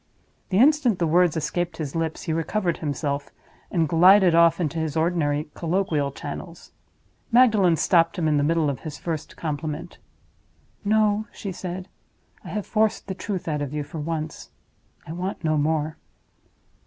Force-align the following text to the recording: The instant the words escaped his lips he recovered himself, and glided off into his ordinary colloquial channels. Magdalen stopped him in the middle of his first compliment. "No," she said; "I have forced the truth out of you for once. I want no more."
The 0.49 0.57
instant 0.57 0.97
the 0.97 1.05
words 1.05 1.37
escaped 1.37 1.77
his 1.77 1.95
lips 1.95 2.23
he 2.23 2.33
recovered 2.33 2.77
himself, 2.77 3.29
and 3.69 3.87
glided 3.87 4.33
off 4.33 4.59
into 4.59 4.79
his 4.79 4.97
ordinary 4.97 5.49
colloquial 5.53 6.11
channels. 6.11 6.71
Magdalen 7.31 7.75
stopped 7.75 8.17
him 8.17 8.27
in 8.27 8.37
the 8.37 8.43
middle 8.43 8.67
of 8.67 8.79
his 8.79 8.97
first 8.97 9.37
compliment. 9.37 9.99
"No," 10.83 11.27
she 11.31 11.51
said; 11.51 11.87
"I 12.43 12.47
have 12.49 12.65
forced 12.65 13.05
the 13.05 13.13
truth 13.13 13.47
out 13.47 13.61
of 13.61 13.75
you 13.75 13.83
for 13.83 13.99
once. 13.99 14.49
I 15.05 15.11
want 15.11 15.43
no 15.43 15.55
more." 15.55 15.97